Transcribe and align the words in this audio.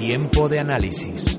Tiempo 0.00 0.48
de 0.48 0.58
análisis. 0.60 1.36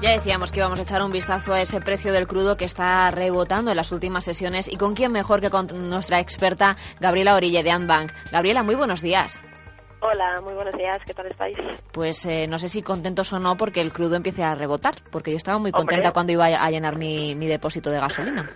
Ya 0.00 0.12
decíamos 0.12 0.52
que 0.52 0.60
íbamos 0.60 0.78
a 0.78 0.82
echar 0.84 1.02
un 1.02 1.10
vistazo 1.10 1.52
a 1.52 1.60
ese 1.60 1.80
precio 1.80 2.12
del 2.12 2.28
crudo 2.28 2.56
que 2.56 2.64
está 2.64 3.10
rebotando 3.10 3.72
en 3.72 3.76
las 3.76 3.90
últimas 3.90 4.22
sesiones 4.22 4.68
y 4.68 4.76
con 4.76 4.94
quién 4.94 5.10
mejor 5.10 5.40
que 5.40 5.50
con 5.50 5.66
nuestra 5.90 6.20
experta 6.20 6.76
Gabriela 7.00 7.34
Orille 7.34 7.64
de 7.64 7.72
Ambank. 7.72 8.12
Gabriela, 8.30 8.62
muy 8.62 8.76
buenos 8.76 9.02
días. 9.02 9.40
Hola, 9.98 10.40
muy 10.44 10.54
buenos 10.54 10.74
días, 10.78 11.00
¿qué 11.04 11.12
tal 11.12 11.26
estáis? 11.26 11.58
Pues 11.90 12.24
eh, 12.24 12.46
no 12.46 12.60
sé 12.60 12.68
si 12.68 12.82
contentos 12.82 13.32
o 13.32 13.40
no 13.40 13.56
porque 13.56 13.80
el 13.80 13.92
crudo 13.92 14.14
empiece 14.14 14.44
a 14.44 14.54
rebotar, 14.54 15.02
porque 15.10 15.32
yo 15.32 15.36
estaba 15.36 15.58
muy 15.58 15.72
contenta 15.72 16.12
cuando 16.12 16.32
iba 16.32 16.46
a 16.46 16.70
llenar 16.70 16.94
mi, 16.94 17.34
mi 17.34 17.48
depósito 17.48 17.90
de 17.90 17.98
gasolina. 17.98 18.48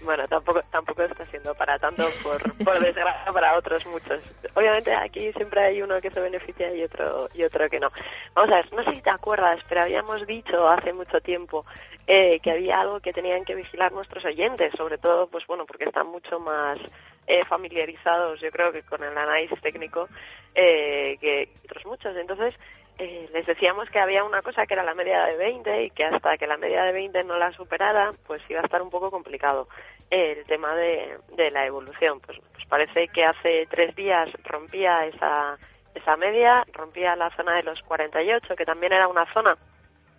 Bueno, 0.00 0.28
tampoco 0.28 0.62
tampoco 0.70 1.02
está 1.02 1.26
siendo 1.26 1.54
para 1.54 1.78
tanto, 1.78 2.08
por, 2.22 2.40
por 2.64 2.78
desgracia 2.84 3.32
para 3.32 3.56
otros 3.56 3.84
muchos. 3.86 4.20
Obviamente 4.54 4.94
aquí 4.94 5.32
siempre 5.32 5.60
hay 5.60 5.82
uno 5.82 6.00
que 6.00 6.10
se 6.10 6.20
beneficia 6.20 6.72
y 6.72 6.84
otro 6.84 7.28
y 7.34 7.42
otro 7.42 7.68
que 7.68 7.80
no. 7.80 7.90
Vamos 8.34 8.52
a 8.52 8.56
ver, 8.56 8.72
no 8.72 8.84
sé 8.84 8.94
si 8.94 9.02
te 9.02 9.10
acuerdas, 9.10 9.58
pero 9.68 9.80
habíamos 9.82 10.26
dicho 10.26 10.68
hace 10.68 10.92
mucho 10.92 11.20
tiempo 11.20 11.66
eh, 12.06 12.38
que 12.40 12.52
había 12.52 12.80
algo 12.80 13.00
que 13.00 13.12
tenían 13.12 13.44
que 13.44 13.56
vigilar 13.56 13.92
nuestros 13.92 14.24
oyentes, 14.24 14.72
sobre 14.76 14.98
todo, 14.98 15.26
pues 15.26 15.46
bueno, 15.46 15.66
porque 15.66 15.84
están 15.84 16.06
mucho 16.06 16.38
más 16.38 16.78
eh, 17.26 17.44
familiarizados, 17.44 18.40
yo 18.40 18.50
creo 18.50 18.72
que 18.72 18.82
con 18.82 19.02
el 19.02 19.16
análisis 19.16 19.60
técnico 19.60 20.08
eh, 20.54 21.18
que 21.20 21.50
otros 21.64 21.84
muchos. 21.86 22.16
Entonces, 22.16 22.54
eh, 22.98 23.28
les 23.32 23.46
decíamos 23.46 23.88
que 23.90 24.00
había 24.00 24.24
una 24.24 24.42
cosa 24.42 24.66
que 24.66 24.74
era 24.74 24.82
la 24.82 24.94
media 24.94 25.24
de 25.24 25.36
20 25.36 25.84
y 25.84 25.90
que 25.90 26.04
hasta 26.04 26.36
que 26.36 26.46
la 26.46 26.56
media 26.56 26.82
de 26.82 26.92
20 26.92 27.24
no 27.24 27.38
la 27.38 27.52
superara, 27.52 28.12
pues 28.26 28.42
iba 28.48 28.60
a 28.60 28.64
estar 28.64 28.82
un 28.82 28.90
poco 28.90 29.10
complicado 29.10 29.68
el 30.10 30.44
tema 30.46 30.74
de, 30.74 31.18
de 31.36 31.50
la 31.50 31.64
evolución. 31.64 32.20
Pues, 32.20 32.38
pues 32.52 32.66
parece 32.66 33.08
que 33.08 33.24
hace 33.24 33.68
tres 33.70 33.94
días 33.94 34.28
rompía 34.44 35.06
esa, 35.06 35.58
esa 35.94 36.16
media, 36.16 36.64
rompía 36.72 37.14
la 37.14 37.30
zona 37.36 37.54
de 37.54 37.62
los 37.62 37.82
48, 37.82 38.56
que 38.56 38.66
también 38.66 38.92
era 38.92 39.08
una 39.08 39.32
zona 39.32 39.56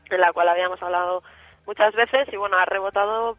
en 0.09 0.21
la 0.21 0.31
cual 0.31 0.49
habíamos 0.49 0.81
hablado 0.81 1.23
muchas 1.65 1.93
veces 1.93 2.27
y 2.31 2.37
bueno, 2.37 2.57
ha 2.57 2.65
rebotado 2.65 3.37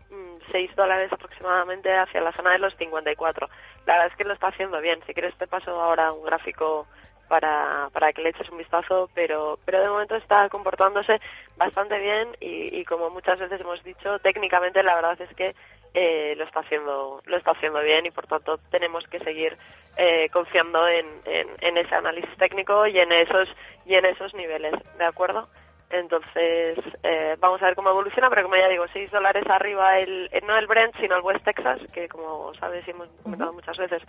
6 0.52 0.70
mm, 0.70 0.74
dólares 0.76 1.12
aproximadamente 1.12 1.92
hacia 1.96 2.20
la 2.20 2.32
zona 2.32 2.52
de 2.52 2.58
los 2.58 2.76
54. 2.76 3.48
La 3.86 3.94
verdad 3.94 4.08
es 4.10 4.16
que 4.16 4.24
lo 4.24 4.34
está 4.34 4.48
haciendo 4.48 4.80
bien. 4.80 5.00
Si 5.06 5.14
quieres 5.14 5.34
te 5.36 5.46
paso 5.46 5.80
ahora 5.80 6.12
un 6.12 6.24
gráfico 6.24 6.86
para, 7.30 7.88
para 7.92 8.12
que 8.12 8.22
le 8.22 8.30
eches 8.30 8.50
un 8.50 8.58
vistazo, 8.58 9.08
pero, 9.14 9.56
pero 9.64 9.80
de 9.80 9.88
momento 9.88 10.16
está 10.16 10.48
comportándose 10.48 11.20
bastante 11.56 12.00
bien 12.00 12.36
y, 12.40 12.84
como 12.84 13.08
muchas 13.08 13.38
veces 13.38 13.60
hemos 13.60 13.82
dicho, 13.84 14.18
técnicamente 14.18 14.82
la 14.82 14.96
verdad 14.96 15.18
es 15.20 15.32
que 15.36 15.54
eh, 15.94 16.34
lo 16.36 16.42
está 16.44 16.60
haciendo 16.60 17.22
lo 17.24 17.36
está 17.36 17.52
haciendo 17.52 17.80
bien 17.82 18.04
y 18.06 18.10
por 18.10 18.26
tanto 18.26 18.58
tenemos 18.70 19.04
que 19.06 19.20
seguir 19.20 19.56
eh, 19.96 20.28
confiando 20.32 20.86
en, 20.88 21.06
en, 21.24 21.76
ese 21.78 21.94
análisis 21.94 22.36
técnico 22.36 22.86
y 22.88 22.98
en 22.98 23.12
esos 23.12 23.48
y 23.86 23.94
en 23.94 24.06
esos 24.06 24.34
niveles 24.34 24.72
de 24.98 25.04
acuerdo 25.04 25.48
entonces 25.90 26.78
eh, 27.02 27.36
vamos 27.40 27.60
a 27.62 27.66
ver 27.66 27.74
cómo 27.74 27.90
evoluciona 27.90 28.30
pero 28.30 28.42
como 28.42 28.56
ya 28.56 28.68
digo 28.68 28.86
6 28.92 29.10
dólares 29.10 29.44
arriba 29.48 29.98
el, 29.98 30.30
no 30.46 30.56
el 30.56 30.66
Brent 30.66 30.94
sino 31.00 31.16
el 31.16 31.22
West 31.22 31.44
Texas 31.44 31.80
que 31.92 32.08
como 32.08 32.54
sabes 32.54 32.86
y 32.86 32.92
hemos 32.92 33.08
comentado 33.22 33.52
muchas 33.52 33.76
veces 33.76 34.02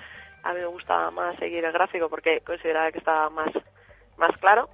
a 0.43 0.53
mí 0.53 0.59
me 0.59 0.65
gusta 0.67 1.11
más 1.11 1.35
seguir 1.37 1.65
el 1.65 1.71
gráfico 1.71 2.09
porque 2.09 2.41
consideraba 2.41 2.91
que 2.91 2.99
estaba 2.99 3.29
más, 3.29 3.49
más 4.17 4.31
claro 4.39 4.69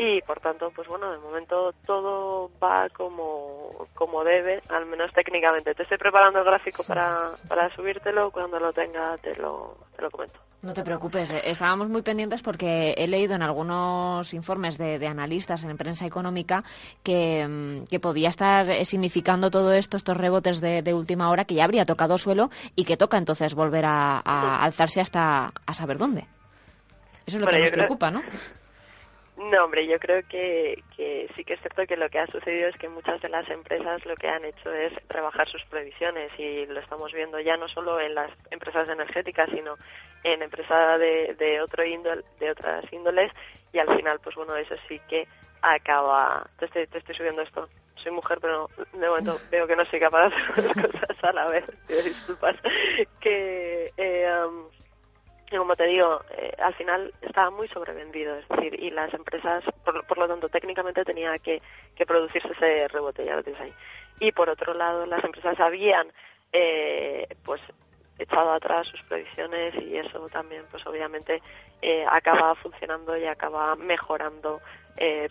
y 0.00 0.22
por 0.22 0.38
tanto, 0.38 0.70
pues 0.70 0.86
bueno, 0.86 1.10
de 1.10 1.18
momento 1.18 1.74
todo 1.84 2.52
va 2.62 2.88
como, 2.88 3.88
como 3.94 4.22
debe, 4.22 4.62
al 4.68 4.86
menos 4.86 5.12
técnicamente. 5.12 5.74
Te 5.74 5.82
estoy 5.82 5.98
preparando 5.98 6.38
el 6.38 6.44
gráfico 6.44 6.84
para, 6.84 7.32
para 7.48 7.74
subírtelo, 7.74 8.30
cuando 8.30 8.60
lo 8.60 8.72
tenga 8.72 9.18
te 9.18 9.34
lo, 9.34 9.76
te 9.96 10.02
lo 10.02 10.10
comento. 10.12 10.38
No 10.60 10.74
te 10.74 10.82
preocupes, 10.82 11.30
eh, 11.30 11.42
estábamos 11.44 11.88
muy 11.88 12.02
pendientes 12.02 12.42
porque 12.42 12.92
he 12.98 13.06
leído 13.06 13.36
en 13.36 13.42
algunos 13.42 14.34
informes 14.34 14.76
de, 14.76 15.06
analistas 15.06 15.62
en 15.62 15.76
prensa 15.76 16.04
económica 16.04 16.64
que, 17.04 17.46
mm, 17.48 17.84
que, 17.84 18.00
podía 18.00 18.28
estar 18.28 18.84
significando 18.84 19.52
todo 19.52 19.72
esto, 19.72 19.96
estos 19.96 20.16
rebotes 20.16 20.60
de, 20.60 20.94
última 20.94 21.30
hora, 21.30 21.44
que 21.44 21.54
ya 21.54 21.64
habría 21.64 21.86
tocado 21.86 22.18
suelo 22.18 22.50
y 22.74 22.84
que 22.84 22.96
toca 22.96 23.18
entonces 23.18 23.54
volver 23.54 23.84
a, 23.84 24.18
alzarse 24.64 25.00
hasta 25.00 25.52
a 25.64 25.74
saber 25.74 25.96
dónde. 25.96 26.26
Eso 27.24 27.36
es 27.36 27.40
lo 27.42 27.46
que 27.46 27.60
nos 27.60 27.70
preocupa, 27.70 28.10
¿no? 28.10 28.22
No, 29.38 29.64
hombre, 29.64 29.86
yo 29.86 30.00
creo 30.00 30.26
que, 30.28 30.82
sí 31.36 31.44
que 31.44 31.54
es 31.54 31.60
cierto 31.60 31.86
que 31.86 31.96
lo 31.96 32.08
que 32.10 32.18
ha 32.18 32.26
sucedido 32.26 32.68
es 32.68 32.76
que 32.76 32.88
muchas 32.88 33.20
de 33.20 33.28
las 33.28 33.48
empresas 33.48 34.04
lo 34.04 34.16
que 34.16 34.28
han 34.28 34.44
hecho 34.44 34.72
es 34.72 34.92
rebajar 35.08 35.48
sus 35.48 35.64
previsiones 35.66 36.32
y 36.38 36.66
lo 36.66 36.80
estamos 36.80 37.12
viendo 37.12 37.38
ya 37.38 37.56
no 37.56 37.68
solo 37.68 38.00
en 38.00 38.16
las 38.16 38.32
empresas 38.50 38.88
energéticas, 38.88 39.48
sino 39.54 39.76
en 40.24 40.42
empresas 40.42 40.98
de, 40.98 41.60
otro 41.62 41.84
índole, 41.84 42.24
de 42.38 42.50
otras 42.50 42.84
índoles 42.92 43.30
y 43.72 43.78
al 43.78 43.94
final, 43.94 44.20
pues 44.20 44.34
bueno, 44.36 44.56
eso 44.56 44.74
sí 44.88 45.00
que 45.08 45.28
acaba... 45.62 46.48
Te 46.58 46.66
estoy, 46.66 46.86
te 46.86 46.98
estoy 46.98 47.14
subiendo 47.14 47.42
esto. 47.42 47.68
Soy 47.96 48.12
mujer, 48.12 48.38
pero 48.40 48.70
de 48.92 49.08
momento 49.08 49.38
veo 49.50 49.66
que 49.66 49.76
no 49.76 49.84
soy 49.86 50.00
capaz 50.00 50.28
de 50.28 50.36
hacer 50.36 50.64
las 50.64 50.86
cosas 50.86 51.24
a 51.24 51.32
la 51.32 51.46
vez. 51.48 51.64
Disculpas. 51.88 52.56
Que... 53.20 53.92
Eh, 53.96 54.30
um, 54.46 54.68
y 55.50 55.56
como 55.56 55.76
te 55.76 55.86
digo, 55.86 56.20
eh, 56.36 56.52
al 56.58 56.74
final 56.74 57.14
estaba 57.22 57.50
muy 57.50 57.68
sobrevendido, 57.68 58.36
es 58.36 58.46
decir, 58.48 58.78
y 58.82 58.90
las 58.90 59.12
empresas, 59.14 59.64
por, 59.82 60.18
lo 60.18 60.28
tanto, 60.28 60.50
técnicamente 60.50 61.04
tenía 61.04 61.38
que, 61.38 61.62
producirse 62.06 62.52
ese 62.52 62.88
rebote, 62.88 63.24
ya 63.24 63.36
lo 63.36 63.42
tienes 63.42 63.62
ahí. 63.62 63.74
Y 64.20 64.32
por 64.32 64.50
otro 64.50 64.74
lado, 64.74 65.06
las 65.06 65.24
empresas 65.24 65.58
habían, 65.58 66.12
eh, 66.52 67.26
pues, 67.44 67.62
echado 68.18 68.52
atrás 68.52 68.86
sus 68.88 69.02
previsiones 69.02 69.74
y 69.76 69.96
eso 69.96 70.28
también, 70.28 70.64
pues, 70.70 70.86
obviamente, 70.86 71.42
eh, 71.82 72.04
acaba 72.08 72.54
funcionando 72.56 73.16
y 73.16 73.26
acaba 73.26 73.76
mejorando, 73.76 74.60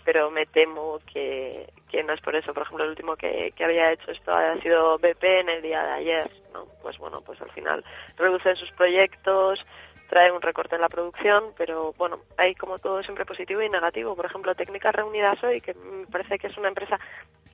pero 0.06 0.32
me 0.32 0.46
temo 0.46 1.00
que, 1.12 1.70
que 1.90 2.04
no 2.04 2.14
es 2.14 2.22
por 2.22 2.36
eso. 2.36 2.54
Por 2.54 2.64
ejemplo, 2.64 2.86
el 2.86 2.92
último 2.92 3.16
que, 3.16 3.52
que 3.56 3.66
había 3.66 3.92
hecho 3.92 4.12
esto 4.12 4.34
ha 4.34 4.60
sido 4.62 4.98
BP 4.98 5.24
en 5.24 5.50
el 5.50 5.62
día 5.62 5.84
de 5.84 5.92
ayer, 5.92 6.32
¿no? 6.54 6.66
Pues 6.82 6.98
bueno, 6.98 7.22
pues 7.22 7.42
al 7.42 7.52
final 7.52 7.84
reducen 8.18 8.56
sus 8.56 8.72
proyectos, 8.72 9.66
trae 10.10 10.32
un 10.32 10.42
recorte 10.42 10.76
en 10.76 10.82
la 10.82 10.90
producción, 10.90 11.54
pero 11.58 11.94
bueno, 11.98 12.22
hay 12.38 12.56
como 12.56 12.80
todo 12.80 13.04
siempre 13.04 13.26
positivo 13.26 13.62
y 13.62 13.70
negativo. 13.70 14.16
Por 14.16 14.26
ejemplo, 14.26 14.56
Técnicas 14.56 14.96
Reunidas 14.96 15.42
hoy, 15.44 15.62
que 15.62 15.74
me 15.74 16.08
parece 16.08 16.40
que 16.40 16.48
es 16.48 16.58
una 16.58 16.70
empresa 16.70 17.00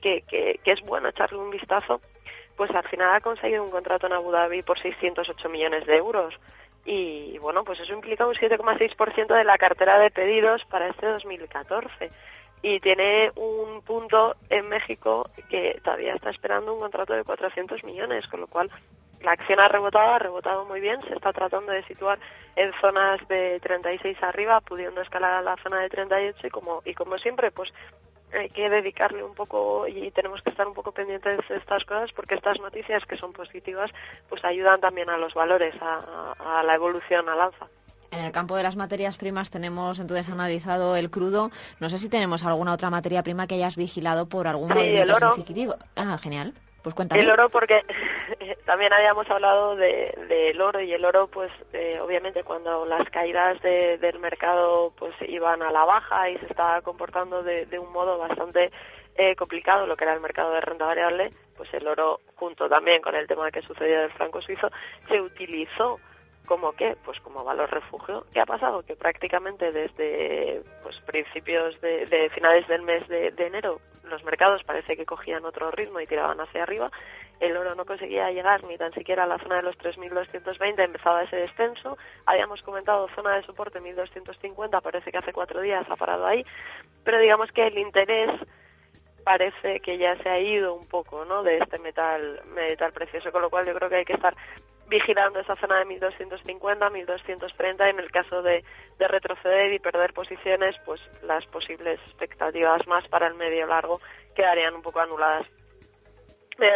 que, 0.02 0.22
que, 0.22 0.60
es 0.64 0.82
bueno 0.82 1.10
echarle 1.10 1.38
un 1.38 1.50
vistazo, 1.50 2.02
pues 2.56 2.72
al 2.72 2.88
final 2.88 3.16
ha 3.16 3.22
conseguido 3.22 3.64
un 3.64 3.72
contrato 3.72 4.08
en 4.08 4.14
Abu 4.14 4.32
Dhabi 4.32 4.62
por 4.62 4.80
608 4.80 5.50
millones 5.50 5.86
de 5.86 5.98
euros. 5.98 6.40
Y 6.86 7.38
bueno, 7.40 7.64
pues 7.64 7.80
eso 7.80 7.94
implica 7.94 8.28
un 8.28 8.34
7,6% 8.34 9.34
de 9.34 9.44
la 9.44 9.58
cartera 9.58 10.00
de 10.00 10.12
pedidos 10.12 10.66
para 10.66 10.88
este 10.88 11.08
2014 11.08 12.12
y 12.62 12.80
tiene 12.80 13.32
un 13.36 13.82
punto 13.82 14.36
en 14.50 14.70
México 14.70 15.30
que 15.50 15.80
todavía 15.84 16.16
está 16.16 16.30
esperando 16.30 16.74
un 16.74 16.80
contrato 16.80 17.14
de 17.14 17.24
400 17.24 17.84
millones, 17.84 18.28
con 18.28 18.40
lo 18.40 18.48
cual 18.48 18.72
la 19.22 19.32
acción 19.32 19.60
ha 19.60 19.68
rebotado, 19.68 20.14
ha 20.14 20.20
rebotado 20.20 20.66
muy 20.66 20.80
bien, 20.80 21.02
se 21.04 21.14
está 21.14 21.34
tratando 21.34 21.72
de 21.72 21.84
situar 21.84 22.20
en 22.56 22.72
zonas 22.80 23.20
de 23.28 23.60
36 23.62 24.18
arriba, 24.22 24.62
pudiendo 24.62 25.02
escalar 25.02 25.34
a 25.34 25.42
la 25.42 25.58
zona 25.58 25.80
de 25.80 25.90
38 25.90 26.48
y 26.48 26.50
como, 26.50 26.82
y 26.86 26.94
como 26.94 27.18
siempre, 27.18 27.52
pues 27.52 27.74
hay 28.34 28.50
que 28.50 28.70
dedicarle 28.70 29.24
un 29.24 29.34
poco 29.34 29.88
y 29.88 30.12
tenemos 30.12 30.42
que 30.42 30.50
estar 30.50 30.68
un 30.68 30.74
poco 30.74 30.92
pendientes 30.92 31.38
de 31.48 31.58
estas 31.58 31.86
cosas 31.86 32.12
porque 32.14 32.36
estas 32.36 32.60
noticias 32.60 33.06
que 33.06 33.18
son 33.18 33.34
positivas 33.34 33.92
pues 34.30 34.44
ayudan 34.46 34.82
también 34.82 35.10
a 35.10 35.18
los 35.18 35.34
valores, 35.34 35.74
a, 35.82 36.64
la 36.66 36.76
evolución 36.76 37.30
al 37.30 37.42
alza. 37.42 37.68
En 38.12 38.26
el 38.26 38.32
campo 38.32 38.56
de 38.56 38.64
las 38.64 38.76
materias 38.76 39.18
primas 39.18 39.50
tenemos 39.50 40.00
entonces 40.00 40.30
analizado 40.30 40.96
el 40.96 41.10
crudo. 41.10 41.50
No 41.80 41.90
sé 41.90 41.98
si 41.98 42.10
tenemos 42.10 42.44
alguna 42.46 42.74
otra 42.74 42.92
materia 42.92 43.24
prima 43.24 43.48
que 43.48 43.56
hayas 43.56 43.76
vigilado 43.76 44.28
por 44.28 44.48
algún 44.48 44.70
sí, 44.70 44.76
movimiento 44.76 45.18
significativo. 45.18 45.76
Ah, 45.96 46.18
genial. 46.20 46.54
Pues 46.84 46.96
el 47.12 47.30
oro 47.30 47.50
porque 47.50 47.86
también 48.66 48.92
habíamos 48.92 49.30
hablado 49.30 49.78
del 49.78 50.62
oro 50.62 50.82
y 50.82 50.94
el 50.94 51.06
oro 51.06 51.28
pues 51.28 51.52
eh, 51.72 52.00
obviamente 52.02 52.44
cuando 52.44 52.86
las 52.86 53.10
caídas 53.10 53.62
del 53.62 54.20
mercado 54.20 54.94
pues 54.98 55.14
iban 55.22 55.62
a 55.64 55.72
la 55.72 55.86
baja 55.86 56.30
y 56.30 56.38
se 56.40 56.46
estaba 56.46 56.82
comportando 56.82 57.42
de, 57.42 57.80
un 57.80 57.92
modo 57.94 58.18
bastante 58.18 58.72
eh, 59.16 59.36
complicado 59.36 59.88
lo 59.88 59.96
que 59.96 60.04
era 60.04 60.14
el 60.14 60.20
mercado 60.20 60.52
de 60.52 60.60
renta 60.60 60.86
variable 60.86 61.32
pues 61.56 61.74
el 61.74 61.88
oro 61.88 62.20
junto 62.36 62.68
también 62.68 63.02
con 63.02 63.16
el 63.16 63.28
tema 63.28 63.50
que 63.50 63.62
sucedió 63.62 64.02
del 64.02 64.12
franco 64.12 64.42
suizo 64.42 64.70
se 65.08 65.22
utilizó 65.22 66.00
como 66.46 66.74
qué? 66.74 66.98
Pues 67.04 67.20
como 67.20 67.44
valor 67.44 67.72
refugio. 67.72 68.26
¿Qué 68.34 68.42
ha 68.42 68.46
pasado? 68.46 68.84
Que 68.84 68.96
prácticamente 68.96 69.72
desde 69.72 70.62
pues 70.84 71.00
principios 71.02 71.80
de, 71.82 72.30
finales 72.34 72.68
del 72.68 72.82
mes 72.82 73.08
de, 73.08 73.34
enero 73.38 73.80
los 74.14 74.24
mercados 74.24 74.64
parece 74.64 74.96
que 74.96 75.06
cogían 75.06 75.44
otro 75.44 75.72
ritmo 75.72 76.00
y 76.00 76.08
tiraban 76.08 76.40
hacia 76.40 76.64
arriba. 76.64 76.92
El 77.40 77.58
oro 77.58 77.76
no 77.76 77.86
conseguía 77.86 78.32
llegar 78.32 78.64
ni 78.64 78.78
tan 78.78 78.94
siquiera 78.94 79.24
a 79.24 79.28
la 79.28 79.40
zona 79.40 79.58
de 79.58 79.64
los 79.64 79.78
3.220, 79.78 80.80
empezaba 80.84 81.24
ese 81.24 81.38
descenso. 81.38 81.98
Habíamos 82.26 82.62
comentado 82.62 83.10
zona 83.16 83.32
de 83.36 83.44
soporte 83.44 83.82
1.250, 83.82 84.82
parece 84.82 85.12
que 85.12 85.18
hace 85.18 85.34
cuatro 85.34 85.62
días 85.62 85.86
ha 85.90 85.96
parado 85.96 86.26
ahí. 86.26 86.46
Pero 87.04 87.18
digamos 87.18 87.52
que 87.52 87.68
el 87.68 87.78
interés 87.80 88.32
parece 89.24 89.80
que 89.80 89.98
ya 89.98 90.16
se 90.22 90.30
ha 90.30 90.40
ido 90.40 90.76
un 90.76 90.86
poco 90.86 91.26
¿no? 91.26 91.44
de 91.44 91.58
este 91.58 91.80
metal, 91.80 92.42
metal 92.54 92.94
precioso, 92.94 93.32
con 93.32 93.42
lo 93.42 93.50
cual 93.50 93.66
yo 93.66 93.74
creo 93.74 93.90
que 93.90 93.96
hay 93.96 94.06
que 94.06 94.14
estar 94.14 94.36
vigilando 94.88 95.40
esa 95.40 95.56
zona 95.56 95.80
de 95.80 95.86
1250, 95.86 96.90
1230 96.90 97.90
en 97.90 98.00
el 98.00 98.12
caso 98.12 98.42
de, 98.42 98.64
de 99.00 99.08
retroceder 99.08 99.74
y 99.74 99.80
perder 99.80 100.14
posiciones, 100.14 100.76
pues 100.86 101.02
las 101.24 101.46
posibles 101.48 102.00
expectativas 102.08 102.86
más 102.88 103.08
para 103.08 103.28
el 103.28 103.36
medio 103.36 103.68
largo 103.68 104.02
quedarían 104.36 104.76
un 104.76 104.82
poco 104.82 105.00
anuladas. 105.00 105.48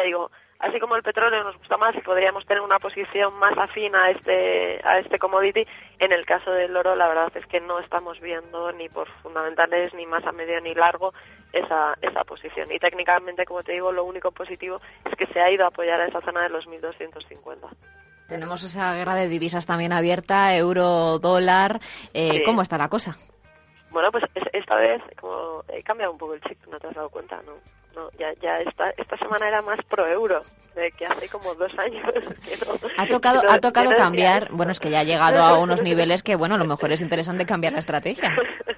Digo, 0.04 0.32
así 0.60 0.80
como 0.80 0.96
el 0.96 1.04
petróleo 1.04 1.44
nos 1.44 1.58
gusta 1.58 1.78
más 1.78 1.96
y 1.96 2.02
podríamos 2.02 2.46
tener 2.46 2.64
una 2.64 2.80
posición 2.80 3.34
más 3.36 3.58
afín 3.58 3.96
a 3.96 4.10
este 4.10 4.82
a 4.84 5.00
este 5.00 5.20
commodity 5.20 5.68
en 6.00 6.12
el 6.12 6.26
caso 6.26 6.52
del 6.52 6.76
oro 6.76 6.96
la 6.96 7.08
verdad 7.08 7.32
es 7.36 7.46
que 7.46 7.62
no 7.62 7.80
estamos 7.80 8.20
viendo 8.20 8.72
ni 8.74 8.90
por 8.90 9.08
fundamentales 9.22 9.94
ni 9.94 10.06
más 10.06 10.26
a 10.26 10.32
medio 10.32 10.60
ni 10.62 10.74
largo 10.74 11.14
esa 11.54 11.98
esa 12.02 12.24
posición. 12.24 12.72
Y 12.72 12.80
técnicamente 12.80 13.46
como 13.46 13.64
te 13.64 13.74
digo 13.74 13.92
lo 13.92 14.04
único 14.04 14.32
positivo 14.32 14.82
es 15.10 15.16
que 15.16 15.32
se 15.34 15.40
ha 15.40 15.52
ido 15.52 15.66
a 15.66 15.70
apoyar 15.70 16.00
a 16.02 16.06
esa 16.06 16.22
zona 16.22 16.44
de 16.44 16.50
los 16.50 16.68
1250 16.68 17.68
tenemos 18.28 18.62
esa 18.64 18.94
guerra 18.94 19.16
de 19.16 19.30
divisas 19.30 19.66
también 19.66 19.94
abierta 19.94 20.54
euro 20.54 21.18
dólar. 21.18 21.80
Eh, 22.14 22.44
cómo 22.46 22.62
está 22.62 22.78
la 22.78 22.90
cosa 22.90 23.18
bueno 23.90 24.12
pues 24.12 24.26
esta 24.52 24.76
vez 24.76 25.02
como 25.20 25.64
he 25.70 25.82
cambiado 25.82 26.12
un 26.12 26.18
poco 26.18 26.34
el 26.34 26.42
chip 26.42 26.60
no 26.68 26.78
te 26.80 26.88
has 26.88 26.96
dado 26.96 27.10
cuenta 27.10 27.42
no 27.46 27.54
no, 27.98 28.12
ya, 28.20 28.32
ya 28.40 28.62
esta, 28.62 28.92
esta 28.92 29.18
semana 29.18 29.48
era 29.48 29.64
más 29.64 29.80
pro 29.90 30.08
euro, 30.08 30.44
de 30.76 30.92
que 30.92 31.08
hace 31.08 31.28
como 31.28 31.56
dos 31.56 31.76
años 31.80 32.06
ha 32.98 33.08
tocado, 33.08 33.42
ha 33.50 33.60
tocado 33.60 33.90
cambiar, 33.98 34.52
bueno, 34.52 34.72
es 34.72 34.80
que 34.80 34.92
ya 34.92 35.00
ha 35.00 35.04
llegado 35.04 35.42
a 35.42 35.58
unos 35.58 35.82
niveles 35.82 36.22
que, 36.22 36.36
bueno, 36.36 36.56
a 36.56 36.58
lo 36.60 36.66
mejor 36.66 36.92
es 36.92 37.02
interesante 37.02 37.48
cambiar 37.48 37.74
la 37.74 37.80
estrategia. 37.80 38.36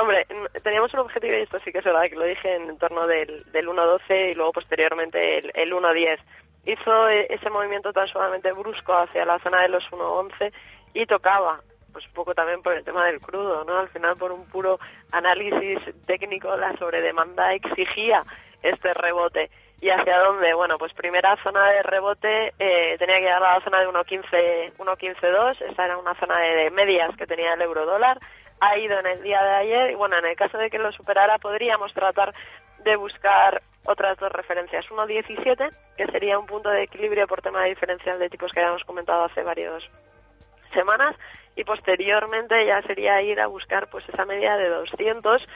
Hombre, 0.00 0.26
teníamos 0.62 0.94
un 0.94 1.00
objetivo 1.00 1.34
y 1.34 1.40
esto 1.40 1.60
sí 1.62 1.72
que 1.72 1.78
es 1.78 1.84
verdad 1.84 2.08
que 2.08 2.16
lo 2.16 2.24
dije 2.24 2.54
en 2.54 2.78
torno 2.78 3.06
del, 3.06 3.44
del 3.52 3.68
1.12 3.68 4.30
y 4.30 4.34
luego 4.34 4.52
posteriormente 4.52 5.36
el, 5.36 5.52
el 5.54 5.74
1.10. 5.74 6.18
Hizo 6.64 7.08
e, 7.10 7.26
ese 7.28 7.50
movimiento 7.50 7.92
tan 7.92 8.08
sumamente 8.08 8.50
brusco 8.52 8.94
hacia 8.94 9.26
la 9.26 9.38
zona 9.40 9.60
de 9.60 9.68
los 9.68 9.90
1.11 9.90 10.52
y 10.94 11.04
tocaba 11.04 11.60
pues 11.92 12.06
un 12.06 12.12
poco 12.14 12.34
también 12.34 12.62
por 12.62 12.72
el 12.72 12.82
tema 12.82 13.04
del 13.04 13.20
crudo, 13.20 13.62
¿no? 13.64 13.78
Al 13.78 13.90
final 13.90 14.16
por 14.16 14.32
un 14.32 14.46
puro 14.46 14.80
análisis 15.10 15.78
técnico 16.06 16.56
la 16.56 16.74
sobredemanda 16.78 17.52
exigía 17.52 18.24
este 18.62 18.94
rebote. 18.94 19.50
¿Y 19.82 19.90
hacia 19.90 20.18
dónde? 20.18 20.54
Bueno, 20.54 20.78
pues 20.78 20.94
primera 20.94 21.36
zona 21.42 21.68
de 21.70 21.82
rebote 21.82 22.54
eh, 22.58 22.96
tenía 22.98 23.16
que 23.16 23.22
llegar 23.22 23.42
a 23.42 23.58
la 23.58 23.64
zona 23.64 23.80
de 23.80 23.88
1.15, 23.88 24.76
1.15.2, 24.78 25.60
esa 25.60 25.84
era 25.84 25.98
una 25.98 26.14
zona 26.14 26.38
de 26.38 26.70
medias 26.70 27.14
que 27.16 27.26
tenía 27.26 27.52
el 27.52 27.62
euro 27.62 27.84
dólar, 27.84 28.18
ha 28.60 28.78
ido 28.78 28.98
en 28.98 29.06
el 29.06 29.22
día 29.22 29.42
de 29.42 29.54
ayer 29.56 29.90
y 29.90 29.94
bueno, 29.94 30.16
en 30.18 30.26
el 30.26 30.36
caso 30.36 30.58
de 30.58 30.70
que 30.70 30.78
lo 30.78 30.92
superara 30.92 31.38
podríamos 31.38 31.92
tratar 31.94 32.34
de 32.78 32.96
buscar 32.96 33.62
otras 33.84 34.16
dos 34.18 34.30
referencias. 34.30 34.86
1.17, 34.88 35.70
que 35.96 36.06
sería 36.06 36.38
un 36.38 36.46
punto 36.46 36.70
de 36.70 36.82
equilibrio 36.82 37.26
por 37.26 37.42
tema 37.42 37.62
de 37.62 37.70
diferencial 37.70 38.18
de 38.18 38.30
tipos 38.30 38.52
que 38.52 38.60
habíamos 38.60 38.84
comentado 38.84 39.24
hace 39.24 39.42
varios 39.42 39.90
semanas 40.72 41.14
y 41.56 41.64
posteriormente 41.64 42.64
ya 42.66 42.82
sería 42.82 43.20
ir 43.22 43.40
a 43.40 43.46
buscar 43.46 43.90
pues 43.90 44.08
esa 44.08 44.24
media 44.24 44.56
de 44.56 44.68
200 44.68 45.46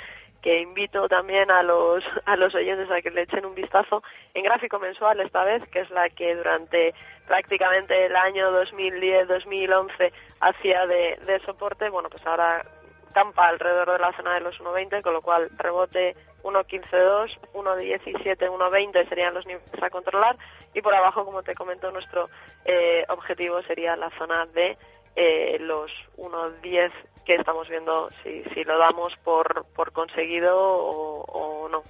que 0.43 0.61
invito 0.61 1.09
también 1.09 1.51
a 1.51 1.63
los, 1.63 2.05
a 2.27 2.37
los 2.37 2.55
oyentes 2.55 2.91
a 2.91 3.01
que 3.01 3.11
le 3.11 3.23
echen 3.23 3.47
un 3.47 3.55
vistazo 3.55 4.03
en 4.35 4.45
gráfico 4.45 4.79
mensual 4.79 5.21
esta 5.21 5.45
vez, 5.45 5.67
que 5.69 5.81
es 5.81 5.91
la 5.91 6.11
que 6.11 6.35
durante 6.35 6.95
prácticamente 7.27 8.05
el 8.05 8.17
año 8.17 8.51
2010-2011 8.63 10.13
hacía 10.41 10.87
de, 10.87 11.19
de 11.27 11.41
soporte, 11.47 11.89
bueno, 11.89 12.11
pues 12.11 12.27
ahora 12.27 12.63
campa 13.15 13.49
alrededor 13.49 13.93
de 13.93 13.99
la 13.99 14.13
zona 14.13 14.35
de 14.35 14.41
los 14.41 14.61
1.20, 14.61 15.01
con 15.01 15.15
lo 15.15 15.23
cual 15.23 15.49
rebote 15.57 16.17
1.15.2, 16.43 17.39
1.17, 17.55 18.51
1.20 18.51 19.09
serían 19.09 19.33
los 19.33 19.47
niveles 19.47 19.83
a 19.83 19.89
controlar 19.89 20.37
y 20.75 20.83
por 20.83 20.95
abajo, 20.95 21.25
como 21.25 21.43
te 21.43 21.55
comento, 21.55 21.91
nuestro 21.91 22.29
eh, 22.65 23.07
objetivo 23.09 23.63
sería 23.63 23.97
la 23.97 24.11
zona 24.19 24.45
de 24.47 24.77
eh, 25.17 25.57
los 25.61 25.93
1.10 26.19 26.91
que 27.25 27.37
estamos 27.37 27.69
viendo 27.69 28.11
si, 28.23 28.45
si 28.53 28.65
lo 28.65 28.77
damos 28.77 29.17
por, 29.19 29.65
por 29.75 29.93
conseguido 29.93 30.57
o, 30.59 31.69
no. 31.71 31.83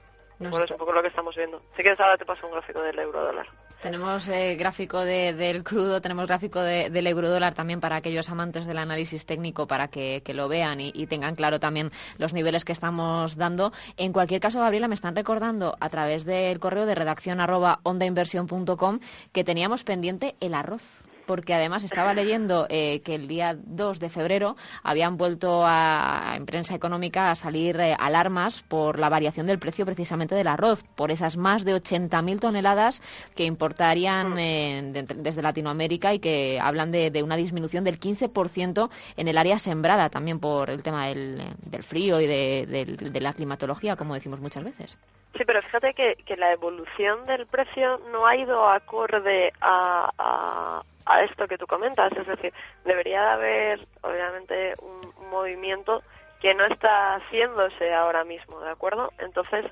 es 0.63 0.71
un 0.71 0.77
poco 0.77 0.93
lo 0.93 1.03
que 1.03 1.09
estamos 1.09 1.35
viendo. 1.35 1.61
Si 1.77 1.83
quieres 1.83 1.99
ahora 1.99 2.19
te 2.19 2.27
paso 2.27 2.47
un 2.47 2.53
gráfico 2.53 2.81
del 2.83 2.99
euro 2.99 3.23
dólar. 3.25 3.47
Tenemos 3.85 4.31
eh, 4.31 4.57
gráfico 4.57 5.01
del 5.01 5.63
crudo, 5.63 6.01
tenemos 6.01 6.27
gráfico 6.27 6.59
de, 6.63 6.89
del 6.89 7.07
eurodólar 7.07 7.53
también 7.53 7.81
para 7.81 7.97
aquellos 7.97 8.31
amantes 8.31 8.65
del 8.65 8.79
análisis 8.79 9.27
técnico 9.27 9.67
para 9.67 9.89
que, 9.89 10.23
lo 10.29 10.49
vean 10.49 10.81
y, 10.81 10.91
y, 10.95 11.07
tengan 11.07 11.35
claro 11.35 11.61
también 11.61 11.93
los 12.17 12.33
niveles 12.33 12.65
que 12.65 12.73
estamos 12.73 13.37
dando. 13.37 13.75
En 13.99 14.15
cualquier 14.15 14.41
caso, 14.41 14.59
Gabriela, 14.61 14.89
me 14.89 14.95
están 14.95 15.15
recordando 15.15 15.77
a 15.81 15.91
través 15.91 16.25
del 16.25 16.61
correo 16.61 16.87
de 16.87 16.95
redacción 16.95 17.41
arroba 17.41 17.81
ondainversión.com 17.83 19.01
que 19.33 19.45
teníamos 19.45 19.85
pendiente 19.85 20.35
el 20.41 20.55
arroz 20.55 21.05
porque 21.27 21.55
además 21.55 21.85
estaba 21.85 22.15
leyendo 22.15 22.67
eh, 22.69 23.01
que 23.01 23.15
el 23.15 23.29
día 23.29 23.57
2 23.63 23.99
de 23.99 24.09
febrero 24.09 24.57
habían 24.83 25.17
vuelto 25.17 25.65
a, 25.67 26.35
en 26.37 26.47
prensa 26.47 26.75
económica 26.75 27.31
a 27.31 27.35
salir 27.35 27.79
eh, 27.81 27.97
alarmas 27.99 28.63
por 28.69 28.99
la 28.99 29.09
variación 29.09 29.47
del 29.47 29.59
precio 29.59 29.85
precisamente 29.85 30.35
del 30.35 30.47
arroz, 30.47 30.83
por 30.95 31.11
esas 31.11 31.37
más 31.37 31.65
de 31.65 31.75
80.000 31.75 32.41
toneladas 32.41 33.03
que 33.35 33.45
importarían 33.45 34.39
eh, 34.39 35.07
desde 35.17 35.43
Latinoamérica 35.43 36.15
y 36.15 36.19
que 36.19 36.59
hablan 36.61 36.93
de, 36.93 37.23
una 37.23 37.37
disminución 37.37 37.85
del 37.85 37.99
15% 37.99 38.91
en 39.17 39.29
el 39.29 39.39
área 39.39 39.59
sembrada, 39.59 40.11
también 40.11 40.39
por 40.39 40.71
el 40.71 40.83
tema 40.83 41.07
del, 41.07 41.43
frío 41.83 42.21
y 42.21 42.27
de, 42.27 43.21
la 43.21 43.33
climatología, 43.33 43.97
como 43.97 44.15
decimos 44.15 44.41
muchas 44.41 44.65
veces. 44.65 44.97
Sí, 45.37 45.45
pero 45.45 45.63
fíjate 45.63 45.95
que, 45.95 46.37
la 46.37 46.53
evolución 46.53 47.27
del 47.27 47.47
precio 47.47 48.01
no 48.13 48.27
ha 48.27 48.37
ido 48.37 48.69
acorde 48.69 49.53
a, 49.61 50.83
a 51.07 51.23
esto 51.23 51.49
que 51.49 51.59
tú 51.59 51.67
comentas. 51.67 52.13
Es 52.13 52.27
decir, 52.27 52.53
debería 52.85 53.23
de 53.23 53.31
haber, 53.31 53.89
obviamente, 54.03 54.75
un, 54.81 55.05
movimiento 55.31 56.05
que 56.41 56.55
no 56.55 56.65
está 56.65 57.17
haciéndose 57.17 57.93
ahora 57.93 58.23
mismo, 58.23 58.61
¿de 58.61 58.71
acuerdo? 58.71 59.13
Entonces, 59.19 59.65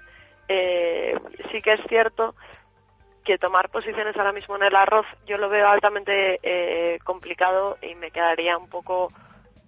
eh, 0.49 1.17
sí 1.53 1.63
que 1.63 1.75
es 1.75 1.81
cierto 1.89 2.35
que 3.23 3.39
tomar 3.39 3.69
posiciones 3.69 4.17
ahora 4.17 4.33
mismo 4.33 4.57
en 4.57 4.65
el 4.65 4.75
arroz 4.75 5.07
yo 5.25 5.39
lo 5.39 5.49
veo 5.49 5.69
altamente 5.69 6.41
eh, 6.43 6.99
complicado 7.05 7.79
y 7.81 7.95
me 7.95 8.11
quedaría 8.11 8.59
un 8.59 8.69
poco 8.69 9.13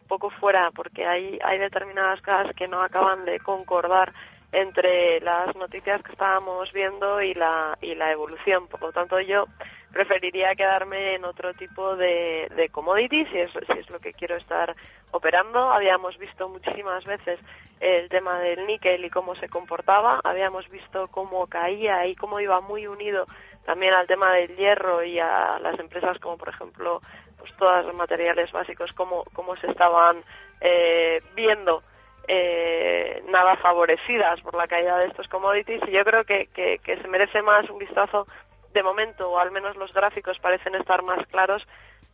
poco 0.09 0.31
fuera 0.31 0.73
porque 0.73 1.07
hay 1.07 1.39
hay 1.45 1.59
determinadas 1.59 2.21
cosas 2.21 2.53
que 2.57 2.67
no 2.67 2.83
acaban 2.83 3.25
de 3.25 3.39
concordar 3.39 4.13
entre 4.55 5.21
las 5.21 5.55
noticias 5.57 6.01
que 6.03 6.13
estábamos 6.13 6.73
viendo 6.73 7.21
y 7.21 7.35
la 7.35 7.77
y 7.81 7.97
la 7.97 8.13
evolución. 8.13 8.69
Por 8.69 8.81
lo 8.81 8.93
tanto 8.93 9.21
yo 9.21 9.47
preferiría 9.93 10.55
quedarme 10.55 11.15
en 11.15 11.25
otro 11.25 11.55
tipo 11.55 11.97
de, 11.97 12.69
commodities 12.73 13.29
si 13.31 13.39
es, 13.39 13.51
si 13.51 13.79
es 13.79 13.91
lo 13.91 13.99
que 13.99 14.13
quiero 14.13 14.37
estar 14.37 14.75
operando. 15.11 15.73
Habíamos 15.73 16.19
visto 16.19 16.49
muchísimas 16.49 17.05
veces 17.05 17.41
el 17.81 18.09
tema 18.09 18.39
del 18.39 18.67
níquel 18.67 19.05
y 19.05 19.11
cómo 19.11 19.35
se 19.35 19.49
comportaba, 19.49 20.21
habíamos 20.23 20.69
visto 20.71 21.09
cómo 21.09 21.49
caía 21.49 22.07
y 22.07 22.15
cómo 22.15 22.41
iba 22.41 22.61
muy 22.61 22.87
unido 22.87 23.27
también 23.67 23.95
al 23.95 24.07
tema 24.07 24.33
del 24.33 24.57
hierro 24.57 25.03
y 25.03 25.19
a 25.19 25.59
las 25.61 25.79
empresas 25.79 26.19
como 26.19 26.39
por 26.39 26.51
ejemplo 26.51 27.01
pues 27.39 27.53
todos 27.57 27.85
los 27.85 27.95
materiales 27.95 28.53
básicos 28.53 28.93
cómo, 28.93 29.25
cómo 29.33 29.57
se 29.57 29.67
estaban 29.67 30.23
eh, 30.61 31.23
viendo 31.35 31.83
eh, 32.29 33.23
nada 33.29 33.57
favorecidas 33.57 34.41
por 34.41 34.55
la 34.55 34.67
caída 34.67 34.99
de 34.99 35.07
estos 35.07 35.29
commodities 35.29 35.81
y 35.87 35.93
yo 35.93 36.05
creo 36.05 36.25
que, 36.25 36.47
que, 36.47 36.79
que 36.79 36.97
se 36.97 37.09
merece 37.09 37.43
más 37.43 37.69
un 37.71 37.79
vistazo 37.79 38.27
de 38.73 38.83
momento, 38.83 39.31
o 39.31 39.39
al 39.39 39.53
menos 39.53 39.77
los 39.77 39.93
gráficos 39.93 40.39
parecen 40.41 40.75
estar 40.75 41.03
más 41.03 41.25
claros 41.29 41.67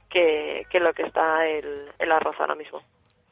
que, 0.08 0.66
lo 0.80 0.92
que 0.92 1.02
está 1.02 1.46
el, 1.48 1.90
el 1.98 2.12
arroz 2.12 2.36
ahora 2.38 2.54
mismo. 2.54 2.82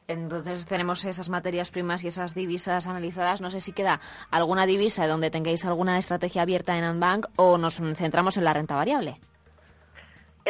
Entonces 0.06 0.64
tenemos 0.64 1.04
esas 1.04 1.28
materias 1.28 1.70
primas 1.70 2.02
y 2.02 2.06
esas 2.06 2.34
divisas 2.34 2.86
analizadas. 2.86 3.42
No 3.42 3.50
sé 3.50 3.60
si 3.60 3.72
queda 3.72 4.00
alguna 4.30 4.64
divisa 4.64 5.06
donde 5.06 5.30
tengáis 5.30 5.66
alguna 5.66 5.98
estrategia 5.98 6.42
abierta 6.42 6.78
en 6.78 6.84
Anbank 6.84 7.26
o 7.36 7.58
nos 7.58 7.74
centramos 7.74 8.38
en 8.38 8.44
la 8.44 8.54
renta 8.54 8.74
variable. 8.74 9.20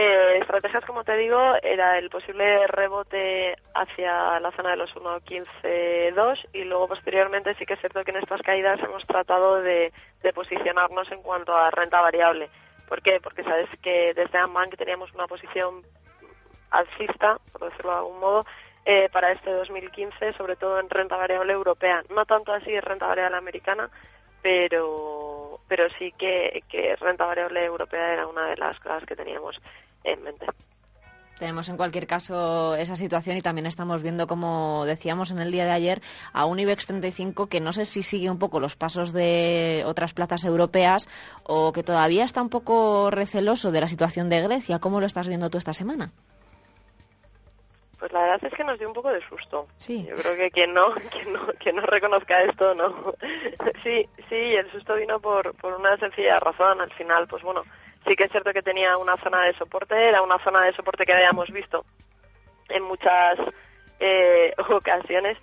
Eh, 0.01 0.39
estrategias, 0.39 0.85
como 0.85 1.03
te 1.03 1.17
digo, 1.17 1.57
era 1.61 1.99
el 1.99 2.09
posible 2.09 2.69
rebote 2.69 3.57
hacia 3.75 4.39
la 4.39 4.53
zona 4.53 4.71
de 4.71 4.77
los 4.77 4.95
1.15.2 4.95 6.51
y 6.53 6.63
luego 6.63 6.87
posteriormente 6.87 7.57
sí 7.59 7.67
que 7.67 7.75
es 7.75 7.81
cierto 7.81 8.05
que 8.05 8.13
en 8.13 8.19
estas 8.19 8.41
caídas 8.43 8.79
hemos 8.81 9.05
tratado 9.09 9.61
de, 9.61 9.93
de 10.23 10.33
posicionarnos 10.33 11.11
en 11.11 11.21
cuanto 11.21 11.53
a 11.53 11.73
renta 11.73 12.01
variable. 12.01 12.49
¿Por 12.89 13.03
qué? 13.03 13.21
Porque 13.21 13.43
sabes 13.43 13.67
que 13.83 14.15
desde 14.15 14.39
Ambank 14.39 14.77
teníamos 14.77 15.13
una 15.15 15.27
posición 15.27 15.85
alcista, 16.71 17.41
por 17.51 17.69
decirlo 17.69 17.91
de 17.91 17.99
algún 17.99 18.21
modo, 18.21 18.47
eh, 18.85 19.09
para 19.13 19.33
este 19.33 19.51
2015, 19.51 20.33
sobre 20.35 20.55
todo 20.55 20.79
en 20.79 20.89
renta 20.89 21.17
variable 21.17 21.53
europea. 21.53 22.05
No 22.15 22.25
tanto 22.25 22.53
así 22.53 22.73
en 22.73 22.83
renta 22.83 23.09
variable 23.09 23.39
americana, 23.39 23.91
pero, 24.43 25.59
pero 25.67 25.89
sí 25.99 26.13
que, 26.13 26.63
que 26.69 26.95
renta 26.95 27.27
variable 27.27 27.65
europea 27.65 28.13
era 28.13 28.29
una 28.29 28.47
de 28.47 28.57
las 28.59 28.79
cosas 28.79 29.05
que 29.05 29.17
teníamos 29.17 29.61
en 30.05 30.23
mente. 30.23 30.47
Tenemos 31.39 31.69
en 31.69 31.77
cualquier 31.77 32.09
caso 32.09 32.75
esa 32.75 32.97
situación 32.97 33.37
y 33.37 33.43
también 33.43 33.67
estamos 33.67 34.03
viendo, 34.03 34.27
como 34.27 34.85
decíamos 34.87 35.31
en 35.31 35.39
el 35.39 35.53
día 35.53 35.65
de 35.65 35.71
ayer, 35.71 36.03
a 36.33 36.47
un 36.47 36.59
IBEX 36.59 36.87
35 36.87 37.47
que 37.47 37.61
no 37.61 37.73
sé 37.73 37.85
si 37.85 38.03
sigue 38.03 38.29
un 38.29 38.41
poco 38.41 38.59
los 38.59 38.75
pasos 38.75 39.13
de 39.13 39.85
otras 39.87 40.15
plazas 40.15 40.45
europeas 40.45 41.09
o 41.45 41.73
que 41.73 41.85
todavía 41.85 42.25
está 42.25 42.43
un 42.43 42.49
poco 42.49 43.11
receloso 43.13 43.71
de 43.71 43.81
la 43.81 43.87
situación 43.87 44.29
de 44.29 44.43
Grecia. 44.43 44.81
¿Cómo 44.81 44.99
lo 44.99 45.07
estás 45.07 45.29
viendo 45.29 45.49
tú 45.49 45.59
esta 45.59 45.73
semana? 45.73 46.11
Pues 48.01 48.13
la 48.13 48.21
verdad 48.21 48.41
es 48.45 48.55
que 48.55 48.65
nos 48.65 48.79
dio 48.79 48.89
un 48.89 48.95
poco 48.95 49.11
de 49.11 49.21
susto. 49.23 49.69
Sí. 49.77 50.07
Yo 50.09 50.17
creo 50.17 50.37
que 50.37 50.51
quien 50.51 50.75
no, 50.75 50.93
quien 51.13 51.33
no, 51.33 51.41
quien 51.59 51.77
no 51.77 51.83
reconozca 51.83 52.43
esto, 52.43 52.75
no. 52.75 53.15
sí, 53.85 54.09
sí, 54.29 54.57
el 54.57 54.71
susto 54.73 54.97
vino 54.97 55.21
por, 55.21 55.55
por 55.55 55.75
una 55.75 55.97
sencilla 55.99 56.41
razón. 56.41 56.81
Al 56.81 56.93
final, 56.95 57.29
pues 57.29 57.45
bueno, 57.45 57.65
sí 58.09 58.17
que 58.17 58.25
es 58.25 58.31
cierto 58.31 58.53
que 58.53 58.63
tenía 58.63 58.97
una 58.97 59.17
zona 59.19 59.43
de 59.43 59.55
soporte, 59.55 60.09
era 60.09 60.23
una 60.23 60.43
zona 60.43 60.63
de 60.63 60.73
soporte 60.73 61.05
que 61.05 61.13
habíamos 61.13 61.51
visto 61.51 61.85
en 62.69 62.83
muchas 62.83 63.37
eh, 64.01 64.55
ocasiones, 64.71 65.37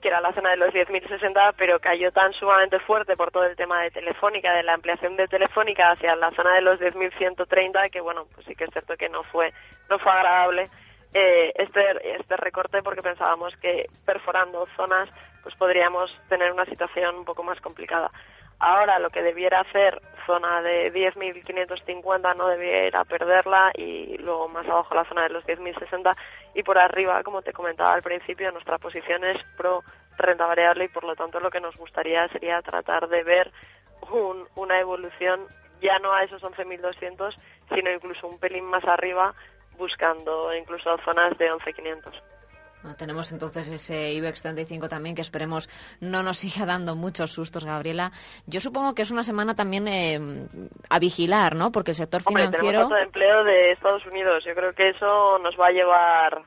que 0.00 0.08
era 0.08 0.20
la 0.20 0.32
zona 0.32 0.50
de 0.50 0.56
los 0.58 0.68
10.060, 0.68 1.54
pero 1.56 1.80
cayó 1.80 2.12
tan 2.12 2.32
sumamente 2.32 2.78
fuerte 2.78 3.16
por 3.16 3.30
todo 3.30 3.46
el 3.46 3.56
tema 3.56 3.82
de 3.82 3.90
Telefónica, 3.90 4.54
de 4.54 4.62
la 4.62 4.74
ampliación 4.74 5.16
de 5.16 5.28
Telefónica 5.28 5.90
hacia 5.90 6.14
la 6.14 6.30
zona 6.32 6.54
de 6.54 6.60
los 6.60 6.78
10.130, 6.78 7.90
que 7.90 8.00
bueno, 8.00 8.26
pues 8.34 8.46
sí 8.46 8.54
que 8.54 8.64
es 8.64 8.70
cierto 8.70 8.96
que 8.96 9.08
no 9.08 9.24
fue, 9.24 9.52
no 9.88 9.98
fue 9.98 10.12
agradable 10.12 10.70
eh, 11.12 11.52
este, 11.56 12.16
este 12.16 12.36
recorte 12.36 12.82
porque 12.82 13.02
pensábamos 13.02 13.56
que 13.56 13.88
perforando 14.04 14.66
zonas 14.76 15.08
pues 15.42 15.54
podríamos 15.56 16.18
tener 16.28 16.52
una 16.52 16.64
situación 16.64 17.16
un 17.16 17.24
poco 17.24 17.42
más 17.42 17.60
complicada. 17.60 18.10
Ahora 18.58 18.98
lo 18.98 19.10
que 19.10 19.22
debiera 19.22 19.60
hacer 19.60 20.00
zona 20.26 20.62
de 20.62 20.92
10.550 20.92 22.36
no 22.36 22.48
debiera 22.48 23.04
perderla 23.04 23.72
y 23.74 24.16
luego 24.18 24.48
más 24.48 24.66
abajo 24.66 24.94
la 24.94 25.04
zona 25.04 25.22
de 25.24 25.30
los 25.30 25.44
10.060 25.44 26.16
y 26.54 26.62
por 26.62 26.78
arriba, 26.78 27.22
como 27.22 27.42
te 27.42 27.52
comentaba 27.52 27.92
al 27.92 28.02
principio, 28.02 28.50
nuestra 28.52 28.78
posición 28.78 29.24
es 29.24 29.42
pro 29.56 29.82
renta 30.16 30.46
variable 30.46 30.84
y 30.84 30.88
por 30.88 31.04
lo 31.04 31.16
tanto 31.16 31.40
lo 31.40 31.50
que 31.50 31.60
nos 31.60 31.76
gustaría 31.76 32.28
sería 32.28 32.62
tratar 32.62 33.08
de 33.08 33.24
ver 33.24 33.52
una 34.54 34.78
evolución 34.78 35.46
ya 35.80 35.98
no 35.98 36.12
a 36.12 36.22
esos 36.22 36.42
11.200 36.42 37.36
sino 37.74 37.90
incluso 37.90 38.28
un 38.28 38.38
pelín 38.38 38.64
más 38.64 38.84
arriba 38.84 39.34
buscando 39.76 40.54
incluso 40.54 40.96
zonas 40.98 41.36
de 41.38 41.52
11.500. 41.52 42.33
tenemos 42.96 43.32
entonces 43.32 43.68
ese 43.68 44.12
IBEX 44.12 44.42
35 44.42 44.88
también 44.88 45.14
que 45.14 45.22
esperemos 45.22 45.68
no 46.00 46.22
nos 46.22 46.38
siga 46.38 46.66
dando 46.66 46.94
muchos 46.94 47.32
sustos, 47.32 47.64
Gabriela. 47.64 48.12
Yo 48.46 48.60
supongo 48.60 48.94
que 48.94 49.02
es 49.02 49.10
una 49.10 49.24
semana 49.24 49.54
también 49.54 49.88
eh, 49.88 50.48
a 50.88 50.98
vigilar, 50.98 51.56
¿no? 51.56 51.72
Porque 51.72 51.92
el 51.92 51.96
sector 51.96 52.22
financiero... 52.22 52.66
Tenemos 52.66 52.90
de 52.90 53.02
empleo 53.02 53.44
de 53.44 53.72
Estados 53.72 54.06
Unidos. 54.06 54.44
Yo 54.44 54.54
creo 54.54 54.74
que 54.74 54.90
eso 54.90 55.38
nos 55.42 55.58
va 55.58 55.68
a 55.68 55.72
llevar 55.72 56.44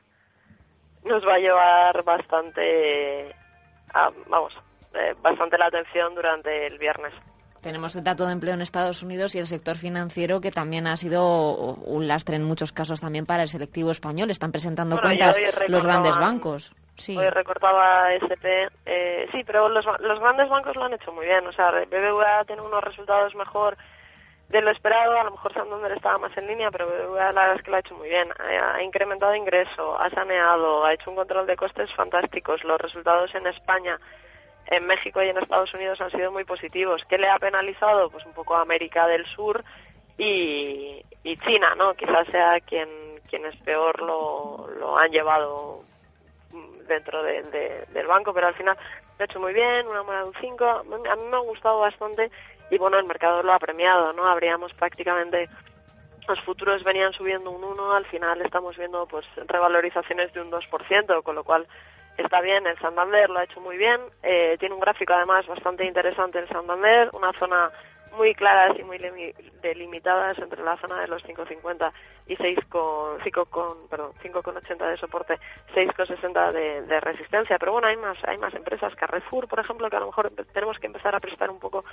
nos 1.04 1.26
va 1.26 1.34
a 1.34 1.38
llevar 1.38 2.04
bastante, 2.04 3.34
vamos, 4.26 4.52
eh, 4.94 5.14
bastante 5.22 5.58
la 5.58 5.66
atención 5.66 6.14
durante 6.14 6.66
el 6.66 6.78
viernes. 6.78 7.12
Tenemos 7.68 7.94
el 7.96 8.02
dato 8.02 8.24
de 8.24 8.32
empleo 8.32 8.54
en 8.54 8.62
Estados 8.62 9.02
Unidos 9.02 9.34
y 9.34 9.40
el 9.40 9.46
sector 9.46 9.76
financiero 9.76 10.40
que 10.40 10.50
también 10.50 10.86
ha 10.86 10.96
sido 10.96 11.74
un 11.74 12.08
lastre 12.08 12.36
en 12.36 12.42
muchos 12.42 12.72
casos 12.72 13.02
también 13.02 13.26
para 13.26 13.42
el 13.42 13.50
selectivo 13.50 13.90
español. 13.90 14.30
Están 14.30 14.52
presentando 14.52 14.98
cuentas 14.98 15.36
los 15.66 15.84
grandes 15.84 16.16
bancos. 16.16 16.72
Sí. 16.96 17.14
Hoy 17.14 17.28
recortaba 17.28 18.14
SP. 18.16 18.72
Eh, 18.86 19.28
sí, 19.32 19.44
pero 19.44 19.68
los, 19.68 19.84
los 20.00 20.18
grandes 20.18 20.48
bancos 20.48 20.76
lo 20.76 20.84
han 20.84 20.94
hecho 20.94 21.12
muy 21.12 21.26
bien. 21.26 21.46
O 21.46 21.52
sea, 21.52 21.70
BBVA 21.72 22.46
tiene 22.46 22.62
unos 22.62 22.82
resultados 22.82 23.34
mejor 23.34 23.76
de 24.48 24.62
lo 24.62 24.70
esperado. 24.70 25.20
A 25.20 25.24
lo 25.24 25.32
mejor 25.32 25.52
Santander 25.52 25.92
estaba 25.92 26.16
más 26.16 26.34
en 26.38 26.46
línea, 26.46 26.70
pero 26.70 26.86
BBVA 26.86 27.32
la 27.34 27.40
verdad 27.42 27.56
es 27.56 27.62
que 27.62 27.70
lo 27.70 27.76
ha 27.76 27.80
hecho 27.80 27.96
muy 27.96 28.08
bien. 28.08 28.30
Ha 28.72 28.82
incrementado 28.82 29.34
ingreso, 29.34 30.00
ha 30.00 30.08
saneado, 30.08 30.86
ha 30.86 30.94
hecho 30.94 31.10
un 31.10 31.16
control 31.16 31.46
de 31.46 31.56
costes 31.56 31.92
fantásticos. 31.92 32.64
Los 32.64 32.80
resultados 32.80 33.34
en 33.34 33.46
España 33.46 34.00
en 34.70 34.86
México 34.86 35.22
y 35.22 35.28
en 35.28 35.38
Estados 35.38 35.72
Unidos 35.74 36.00
han 36.00 36.10
sido 36.10 36.30
muy 36.30 36.44
positivos. 36.44 37.04
¿Qué 37.08 37.18
le 37.18 37.28
ha 37.28 37.38
penalizado? 37.38 38.10
Pues 38.10 38.24
un 38.26 38.32
poco 38.32 38.56
América 38.56 39.06
del 39.06 39.26
Sur 39.26 39.64
y, 40.16 41.02
China, 41.44 41.74
¿no? 41.76 41.94
Quizás 41.94 42.26
sea 42.30 42.58
quien, 42.60 42.88
quienes 43.28 43.54
peor 43.56 44.00
lo, 44.00 44.68
lo 44.78 44.98
han 44.98 45.10
llevado 45.10 45.82
dentro 46.86 47.22
del 47.22 48.06
banco, 48.06 48.32
pero 48.32 48.46
al 48.46 48.54
final 48.54 48.76
lo 49.18 49.22
ha 49.22 49.24
hecho 49.26 49.40
muy 49.40 49.52
bien, 49.52 49.86
una 49.86 50.02
moneda 50.02 50.22
de 50.22 50.28
un 50.28 50.34
5. 50.40 50.64
A 50.64 51.16
mí 51.16 51.22
me 51.30 51.36
ha 51.36 51.40
gustado 51.40 51.80
bastante 51.80 52.30
y 52.70 52.78
bueno, 52.78 52.98
el 52.98 53.04
mercado 53.04 53.42
lo 53.42 53.52
ha 53.52 53.58
premiado, 53.58 54.12
¿no? 54.12 54.26
Habríamos 54.26 54.72
prácticamente 54.74 55.48
los 56.26 56.40
futuros 56.42 56.84
venían 56.84 57.12
subiendo 57.14 57.50
un 57.50 57.64
1, 57.64 57.92
al 57.92 58.04
final 58.06 58.42
estamos 58.42 58.76
viendo 58.76 59.06
pues 59.06 59.24
revalorizaciones 59.46 60.32
de 60.34 60.42
un 60.42 60.50
2%, 60.50 61.22
con 61.22 61.34
lo 61.34 61.42
cual 61.42 61.66
está 62.18 62.40
bien, 62.40 62.66
el 62.66 62.78
Santander 62.78 63.30
lo 63.30 63.38
ha 63.38 63.44
hecho 63.44 63.60
muy 63.60 63.76
bien, 63.76 64.00
eh, 64.22 64.56
tiene 64.58 64.74
un 64.74 64.80
gráfico 64.80 65.12
además 65.14 65.46
bastante 65.46 65.84
interesante 65.84 66.38
el 66.38 66.48
Santander, 66.48 67.10
una 67.12 67.32
zona 67.38 67.70
muy 68.18 68.34
claras 68.34 68.76
y 68.78 68.82
muy 68.82 68.98
delimitadas 69.62 70.38
entre 70.38 70.62
la 70.62 70.76
zona 70.78 71.00
de 71.00 71.08
los 71.08 71.24
5.50 71.24 71.92
y 72.26 72.36
6 72.36 72.58
con, 72.68 73.18
5 73.22 73.44
con, 73.46 73.88
perdón, 73.88 74.12
5,80 74.22 74.90
de 74.90 74.96
soporte, 74.96 75.38
6,60 75.74 76.52
de, 76.52 76.82
de 76.82 77.00
resistencia. 77.00 77.58
Pero 77.58 77.72
bueno, 77.72 77.86
hay 77.86 77.96
más, 77.96 78.18
hay 78.24 78.36
más 78.38 78.52
empresas, 78.54 78.94
Carrefour, 78.96 79.46
por 79.46 79.60
ejemplo, 79.60 79.88
que 79.88 79.96
a 79.96 80.00
lo 80.00 80.06
mejor 80.06 80.30
tenemos 80.52 80.78
que 80.78 80.88
empezar 80.88 81.14
a 81.14 81.20
prestar 81.20 81.48
un 81.48 81.60
poco 81.60 81.84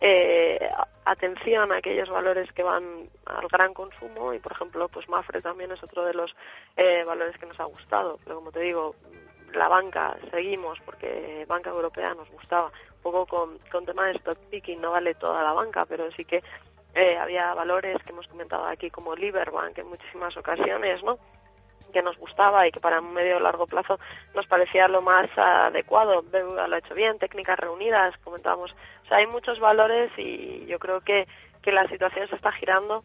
eh, 0.00 0.70
atención 1.04 1.72
a 1.72 1.76
aquellos 1.76 2.08
valores 2.08 2.50
que 2.52 2.62
van 2.62 3.10
al 3.26 3.48
gran 3.48 3.74
consumo 3.74 4.32
y, 4.32 4.38
por 4.38 4.52
ejemplo, 4.52 4.88
pues 4.88 5.08
Mafre 5.08 5.42
también 5.42 5.72
es 5.72 5.82
otro 5.82 6.04
de 6.04 6.14
los 6.14 6.34
eh, 6.76 7.04
valores 7.04 7.36
que 7.38 7.46
nos 7.46 7.58
ha 7.60 7.64
gustado. 7.64 8.18
Pero 8.24 8.36
como 8.36 8.52
te 8.52 8.60
digo, 8.60 8.94
la 9.54 9.68
banca 9.68 10.16
seguimos 10.30 10.80
porque 10.80 11.44
banca 11.48 11.70
europea 11.70 12.14
nos 12.14 12.30
gustaba 12.30 12.66
un 12.66 13.02
poco 13.02 13.26
con, 13.26 13.58
con 13.70 13.86
tema 13.86 14.06
de 14.06 14.12
stock 14.12 14.38
picking 14.50 14.80
no 14.80 14.92
vale 14.92 15.14
toda 15.14 15.42
la 15.42 15.52
banca 15.52 15.86
pero 15.86 16.10
sí 16.12 16.24
que 16.24 16.42
eh, 16.94 17.16
había 17.16 17.54
valores 17.54 17.98
que 18.04 18.12
hemos 18.12 18.28
comentado 18.28 18.66
aquí 18.66 18.90
como 18.90 19.16
Liberbank 19.16 19.78
en 19.78 19.88
muchísimas 19.88 20.36
ocasiones 20.36 21.02
no 21.02 21.18
que 21.92 22.02
nos 22.02 22.18
gustaba 22.18 22.66
y 22.66 22.72
que 22.72 22.80
para 22.80 23.00
un 23.00 23.12
medio 23.12 23.36
o 23.36 23.40
largo 23.40 23.66
plazo 23.66 24.00
nos 24.34 24.46
parecía 24.46 24.88
lo 24.88 25.02
más 25.02 25.28
adecuado. 25.36 26.22
BBVA 26.22 26.66
lo 26.66 26.74
ha 26.74 26.78
hecho 26.78 26.94
bien, 26.94 27.18
técnicas 27.18 27.58
reunidas, 27.58 28.16
comentábamos. 28.24 28.74
O 29.04 29.08
sea, 29.08 29.18
hay 29.18 29.26
muchos 29.26 29.60
valores 29.60 30.10
y 30.16 30.64
yo 30.66 30.78
creo 30.78 31.02
que, 31.02 31.28
que 31.60 31.70
la 31.70 31.86
situación 31.88 32.28
se 32.28 32.36
está 32.36 32.50
girando 32.50 33.04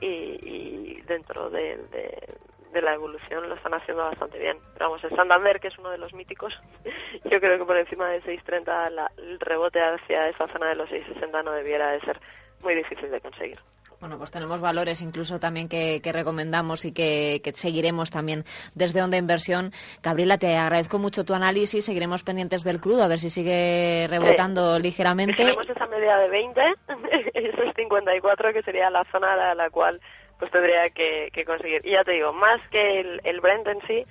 y, 0.00 0.06
y 0.06 1.02
dentro 1.06 1.48
de, 1.48 1.76
de 1.76 2.34
la 2.82 2.94
evolución 2.94 3.48
lo 3.48 3.54
están 3.54 3.74
haciendo 3.74 4.04
bastante 4.04 4.38
bien. 4.38 4.58
Pero 4.74 4.86
vamos, 4.90 5.04
el 5.04 5.16
Santander, 5.16 5.60
que 5.60 5.68
es 5.68 5.78
uno 5.78 5.90
de 5.90 5.98
los 5.98 6.12
míticos, 6.14 6.60
yo 7.24 7.40
creo 7.40 7.58
que 7.58 7.64
por 7.64 7.76
encima 7.76 8.08
de 8.08 8.22
6.30 8.22 9.10
el 9.18 9.40
rebote 9.40 9.80
hacia 9.80 10.28
esa 10.28 10.48
zona 10.48 10.68
de 10.68 10.76
los 10.76 10.88
6.60 10.90 11.44
no 11.44 11.52
debiera 11.52 11.90
de 11.92 12.00
ser 12.00 12.20
muy 12.62 12.74
difícil 12.74 13.10
de 13.10 13.20
conseguir. 13.20 13.60
Bueno, 14.04 14.18
pues 14.18 14.30
tenemos 14.30 14.60
valores 14.60 15.00
incluso 15.00 15.40
también 15.40 15.66
que, 15.66 15.98
recomendamos 16.12 16.84
y 16.84 16.92
que, 16.92 17.40
seguiremos 17.54 18.10
también 18.10 18.44
desde 18.74 19.02
Onda 19.02 19.16
Inversión. 19.16 19.72
Gabriela, 20.02 20.36
te 20.36 20.58
agradezco 20.58 20.98
mucho 20.98 21.24
tu 21.24 21.32
análisis. 21.32 21.86
Seguiremos 21.86 22.22
pendientes 22.22 22.64
del 22.64 22.80
crudo, 22.80 23.02
a 23.02 23.08
ver 23.08 23.18
si 23.18 23.30
sigue 23.30 24.06
rebotando 24.10 24.78
ligeramente. 24.78 25.36
Tenemos 25.36 25.66
esa 25.66 25.86
media 25.86 26.18
de 26.18 26.28
20, 26.28 26.74
esos 27.32 27.74
54, 27.74 28.52
que 28.52 28.62
sería 28.62 28.90
la 28.90 29.04
zona 29.10 29.52
a 29.52 29.54
la 29.54 29.70
cual 29.70 29.98
pues 30.38 30.50
tendría 30.50 30.90
que, 30.90 31.30
conseguir. 31.46 31.82
Y 31.84 31.92
ya 31.92 32.04
te 32.04 32.12
digo, 32.12 32.32
más 32.32 32.60
que 32.70 33.00
el, 33.00 33.20
el 33.24 33.40
Brent 33.40 33.66
en 33.68 33.80
sí, 33.86 34.06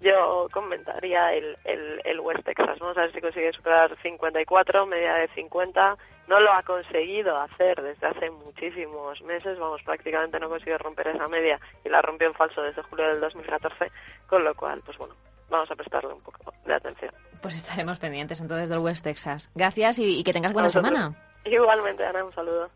yo 0.00 0.48
comentaría 0.52 1.32
el, 1.32 1.56
el, 1.64 2.20
West 2.20 2.44
Texas. 2.44 2.78
Vamos 2.78 2.96
a 2.96 3.02
ver 3.02 3.12
si 3.12 3.20
consigue 3.20 3.52
superar 3.52 3.96
54, 4.02 4.86
media 4.86 5.14
de 5.14 5.28
50. 5.28 5.96
No 6.28 6.40
lo 6.40 6.52
ha 6.52 6.62
conseguido 6.62 7.38
hacer 7.38 7.82
desde 7.82 8.06
hace 8.06 8.30
muchísimos 8.30 9.22
meses. 9.22 9.58
Vamos, 9.58 9.82
prácticamente 9.82 10.38
no 10.38 10.48
consiguió 10.48 10.78
romper 10.78 11.08
esa 11.08 11.28
media 11.28 11.60
y 11.84 11.88
la 11.88 12.02
rompió 12.02 12.28
en 12.28 12.34
falso 12.34 12.62
desde 12.62 12.82
julio 12.82 13.08
del 13.08 13.20
2014. 13.20 13.90
Con 14.26 14.44
lo 14.44 14.54
cual, 14.54 14.82
pues 14.84 14.98
bueno, 14.98 15.14
vamos 15.48 15.70
a 15.70 15.76
prestarle 15.76 16.12
un 16.12 16.20
poco 16.20 16.52
de 16.64 16.74
atención. 16.74 17.14
Pues 17.40 17.56
estaremos 17.56 17.98
pendientes 17.98 18.40
entonces 18.40 18.68
del 18.68 18.78
West 18.78 19.04
Texas. 19.04 19.48
Gracias 19.54 19.98
y, 19.98 20.22
que 20.22 20.32
tengas 20.32 20.52
buena 20.52 20.70
semana. 20.70 21.14
Igualmente, 21.44 22.04
Ana, 22.04 22.24
un 22.24 22.32
saludo. 22.32 22.70